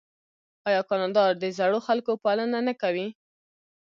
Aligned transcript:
آیا 0.67 0.81
کاناډا 0.89 1.23
د 1.41 1.43
زړو 1.57 1.79
خلکو 1.87 2.11
پالنه 2.23 2.59
نه 2.67 2.73
کوي؟ 2.81 3.07